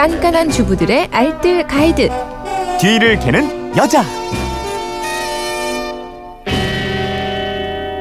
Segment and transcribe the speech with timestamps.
[0.00, 2.08] 깐깐한 주부들의 알뜰 가이드.
[2.80, 4.02] 뒤를 캐는 여자.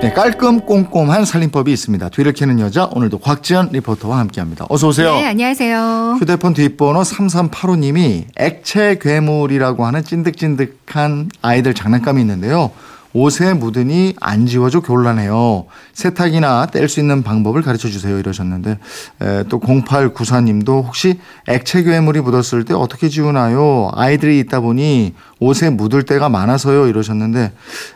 [0.00, 2.08] 네, 깔끔 꼼꼼한 살림법이 있습니다.
[2.10, 4.66] 뒤를 캐는 여자 오늘도 곽지연 리포터와 함께합니다.
[4.68, 5.12] 어서 오세요.
[5.12, 6.18] 네, 안녕하세요.
[6.20, 12.70] 휴대폰 뒷번호 3385님이 액체 괴물이라고 하는 찐득찐득한 아이들 장난감이 있는데요.
[13.12, 15.66] 옷에 묻으니 안 지워져 곤란해요.
[15.92, 18.18] 세탁이나 뗄 수 있는 방법을 가르쳐 주세요.
[18.18, 18.78] 이러셨는데
[19.22, 23.90] 에, 또 0894님도 혹시 액체 괴물이 묻었을 때 어떻게 지우나요?
[23.94, 26.88] 아이들이 있다 보니 옷에 묻을 때가 많아서요.
[26.88, 27.52] 이러셨는데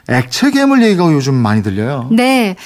[0.09, 2.09] 액체 괴물 얘기가 요즘 많이 들려요.
[2.12, 2.56] 네.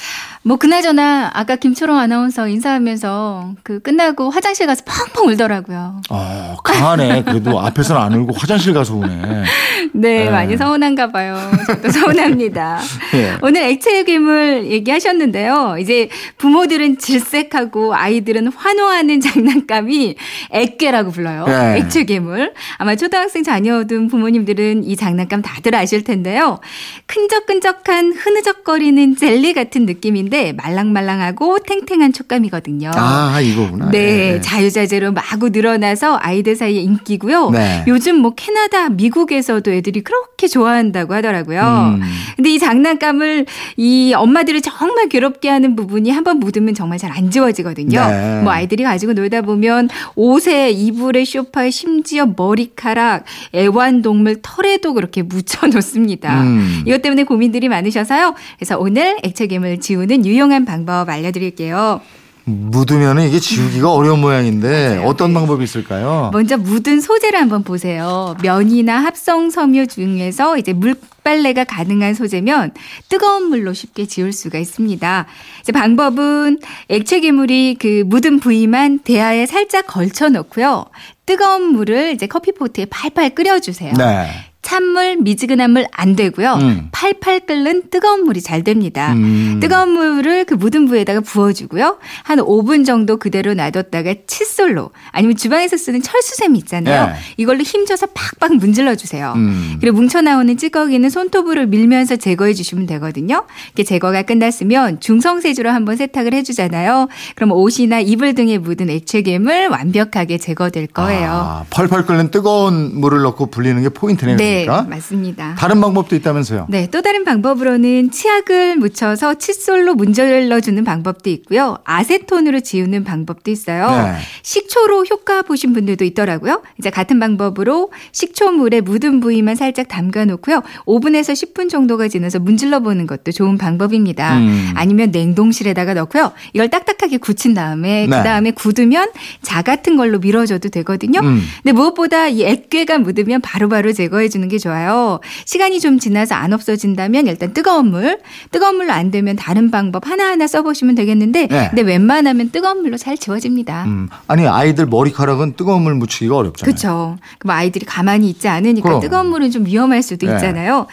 [0.43, 6.01] 뭐 그나저나 아까 김초롱 아나운서 인사하면서 그 끝나고 화장실 가서 펑펑 울더라고요.
[6.09, 7.23] 어, 강하네.
[7.23, 9.43] 그래도 앞에서는 안 울고 화장실 가서 우네.
[9.91, 10.29] 네, 네.
[10.29, 11.35] 많이 서운한가 봐요.
[11.67, 12.79] 저도 서운합니다.
[13.15, 13.37] 예.
[13.41, 15.77] 오늘 액체 괴물 얘기하셨는데요.
[15.81, 20.15] 이제 부모들은 질색하고 아이들은 환호하는 장난감이
[20.51, 21.45] 액괴라고 불러요.
[21.45, 21.79] 네.
[21.79, 22.53] 액체 괴물.
[22.77, 26.59] 아마 초등학생 자녀 둔 부모님들은 이 장난감 다들 아실 텐데요.
[27.07, 32.91] 끈적끈적한 흐느적거리는 젤리 같은 느낌인데 말랑말랑하고 탱탱한 촉감이거든요.
[32.95, 33.89] 아, 이거구나.
[33.91, 34.41] 네, 예.
[34.41, 37.49] 자유자재로 마구 늘어나서 아이들 사이에 인기고요.
[37.51, 37.83] 네.
[37.87, 41.97] 요즘 뭐 캐나다, 미국에서도 애들이 그렇게 좋아한다고 하더라고요.
[41.99, 42.01] 음.
[42.35, 43.45] 근데 이 장난감을
[43.77, 48.05] 이 엄마들을 정말 괴롭게 하는 부분이 한번 묻으면 정말 잘 안 지워지거든요.
[48.05, 48.41] 네.
[48.43, 53.23] 뭐 아이들이 가지고 놀다 보면 옷에, 이불에, 쇼파에 심지어 머리카락,
[53.55, 56.43] 애완동물 털 에도 그렇게 묻혀 놓습니다.
[56.43, 56.83] 음.
[56.85, 58.33] 이것 때문에 고민들이 많으셔서요.
[58.57, 62.01] 그래서 오늘 액체괴물 지우는 유용한 방법 알려드릴게요.
[62.47, 65.07] 묻으면 이게 지우기가 어려운 모양인데 맞아요.
[65.07, 65.33] 어떤 네.
[65.35, 66.29] 방법이 있을까요?
[66.31, 68.35] 먼저 묻은 소재를 한번 보세요.
[68.41, 72.71] 면이나 합성 섬유 중에서 이제 물빨래가 가능한 소재면
[73.09, 75.25] 뜨거운 물로 쉽게 지울 수가 있습니다.
[75.59, 80.85] 이제 방법은 액체 괴물이 그 묻은 부위만 대야에 살짝 걸쳐 놓고요.
[81.25, 83.93] 뜨거운 물을 이제 커피포트에 팔팔 끓여 주세요.
[83.97, 84.29] 네.
[84.67, 86.53] 찬물, 미지근한 물 안 되고요.
[86.61, 86.89] 음.
[86.91, 89.13] 팔팔 끓는 뜨거운 물이 잘 됩니다.
[89.13, 89.59] 음.
[89.59, 91.97] 뜨거운 물을 그 묻은 부에다가 부어주고요.
[92.23, 97.07] 한 5분 정도 그대로 놔뒀다가 칫솔로 아니면 주방에서 쓰는 철수샘 있잖아요.
[97.07, 97.13] 네.
[97.37, 99.33] 이걸로 힘줘서 팍팍 문질러 주세요.
[99.35, 99.77] 음.
[99.79, 103.45] 그리고 뭉쳐 나오는 찌꺼기는 손톱으로 밀면서 제거해 주시면 되거든요.
[103.67, 107.07] 이렇게 제거가 끝났으면 중성세제로 한번 세탁을 해주잖아요.
[107.35, 111.29] 그럼 옷이나 이불 등에 묻은 액체괴물 완벽하게 제거될 거예요.
[111.31, 114.37] 아, 펄펄 끓는 뜨거운 물을 넣고 불리는 게 포인트네요.
[114.37, 114.89] 네, 그러니까.
[114.89, 115.55] 맞습니다.
[115.55, 116.67] 다른 방법도 있다면서요?
[116.69, 121.77] 네, 또 다른 방법으로는 치약을 묻혀서 칫솔로 문질러 주는 방법도 있고요.
[121.83, 123.89] 아세톤으로 지우는 방법도 있어요.
[123.89, 124.17] 네.
[124.43, 126.61] 식초로 효과 보신 분들도 있더라고요.
[126.79, 130.61] 이제 같은 방법으로 식초물에 묻은 부위만 살짝 담가 놓고요.
[130.85, 134.37] 5분에서 10분 정도가 지나서 문질러 보는 것도 좋은 방법입니다.
[134.37, 134.71] 음.
[134.75, 136.31] 아니면 냉동실에다가 넣고요.
[136.53, 138.17] 이걸 딱딱하게 굳힌 다음에 네.
[138.17, 139.09] 그다음에 굳으면
[139.41, 141.19] 자 같은 걸로 밀어줘도 되거든요.
[141.21, 141.41] 음.
[141.63, 145.19] 근데 무엇보다 이 액괴가 묻으면 바로바로 제거해 주는 게 좋아요.
[145.45, 148.19] 시간이 좀 지나서 안 없어진다면 일단 뜨거운 물,
[148.51, 151.67] 뜨거운 물로 안 되면 다른 방법 하나하나 써보시면 되겠는데, 네.
[151.69, 153.85] 근데 웬만하면 뜨거운 물로 잘 지워집니다.
[153.85, 154.09] 음.
[154.27, 156.65] 아니 아이들 머리카락은 뜨거운 물 묻히기가 어렵잖아요.
[156.65, 157.17] 그렇죠.
[157.39, 159.01] 그럼 아이들이 가만히 있지 않으니까 그럼.
[159.01, 160.33] 뜨거운 물은 좀 위험할 수도 네.
[160.33, 160.87] 있잖아요.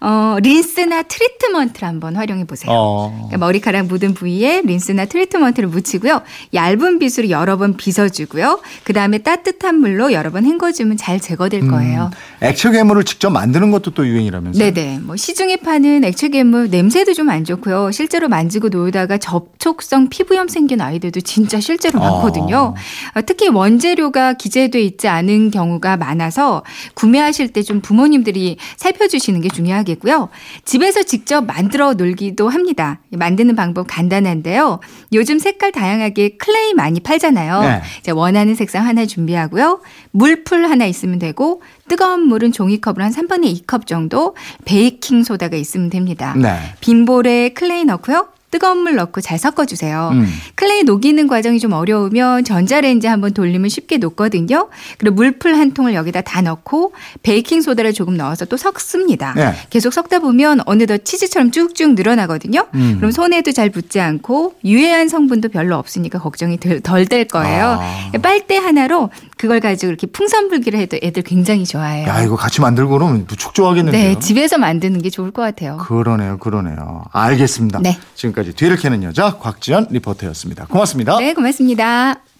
[0.00, 2.70] 어, 린스나 트리트먼트를 한번 활용해 보세요.
[2.72, 3.10] 어.
[3.28, 6.22] 그러니까 머리카락 묻은 부위에 린스나 트리트먼트를 묻히고요.
[6.54, 8.60] 얇은 빗으로 여러 번 빗어주고요.
[8.84, 12.10] 그 다음에 따뜻한 물로 여러 번 헹궈주면 잘 제거될 거예요.
[12.12, 12.46] 음.
[12.46, 14.72] 액체 괴물을 직접 만드는 것도 또 유행이라면서요?
[14.72, 14.98] 네네.
[15.00, 17.90] 뭐 시중에 파는 액체 괴물 냄새도 좀 안 좋고요.
[17.92, 22.10] 실제로 만지고 놀다가 접촉성 피부염 생긴 아이들도 진짜 실제로 아.
[22.10, 22.74] 많거든요.
[23.14, 26.62] 어, 특히 원재료가 기재돼 있지 않은 경우가 많아서
[26.94, 30.30] 구매하실 때 좀 부모님들이 살펴주시는 게 중요하겠고요.
[30.64, 33.00] 집에서 직접 만들어 놀기도 합니다.
[33.10, 34.80] 만드는 방법 간단한데요.
[35.12, 37.60] 요즘 색깔 다양하게 클레이 많이 팔잖아요.
[38.04, 38.10] 네.
[38.12, 39.80] 원하는 색상 하나 준비하고요.
[40.12, 44.34] 물풀 하나 있으면 되고 뜨거운 물은 종이 컵으로 한 3분의 2컵 정도
[44.64, 46.34] 베이킹 소다가 있으면 됩니다.
[46.36, 46.74] 네.
[46.80, 48.28] 빈 볼에 클레이 넣고요.
[48.50, 50.10] 뜨거운 물 넣고 잘 섞어주세요.
[50.12, 50.26] 음.
[50.54, 54.68] 클레이 녹이는 과정이 좀 어려우면 전자레인지 한번 돌리면 쉽게 녹거든요.
[54.96, 59.34] 그리고 물풀 한 통을 여기다 다 넣고 베이킹 소다를 조금 넣어서 또 섞습니다.
[59.36, 59.52] 네.
[59.68, 62.66] 계속 섞다 보면 어느덧 치즈처럼 쭉쭉 늘어나거든요.
[62.74, 62.94] 음.
[62.96, 67.78] 그럼 손에도 잘 붙지 않고 유해한 성분도 별로 없으니까 걱정이 덜 될 거예요.
[67.80, 68.10] 아.
[68.22, 72.06] 빨대 하나로 그걸 가지고 이렇게 풍선 불기를 해도 애들 굉장히 좋아해요.
[72.08, 74.14] 야 이거 같이 만들고 그러면 무척 좋아하겠는데요.
[74.14, 75.78] 네, 집에서 만드는 게 좋을 것 같아요.
[75.78, 77.04] 그러네요, 그러네요.
[77.12, 77.80] 알겠습니다.
[77.80, 77.98] 네.
[78.14, 80.66] 지금까지 뒤를 캐는 여자 곽지연 리포터였습니다.
[80.66, 81.18] 고맙습니다.
[81.18, 82.20] 네, 고맙습니다.